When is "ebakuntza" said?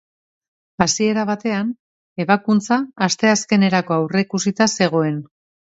2.25-2.79